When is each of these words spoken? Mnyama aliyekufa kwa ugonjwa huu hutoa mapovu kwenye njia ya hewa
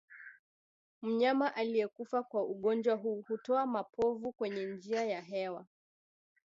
Mnyama 1.01 1.55
aliyekufa 1.55 2.23
kwa 2.23 2.43
ugonjwa 2.45 2.95
huu 2.95 3.21
hutoa 3.27 3.65
mapovu 3.67 4.31
kwenye 4.31 4.65
njia 4.65 5.05
ya 5.05 5.21
hewa 5.21 5.65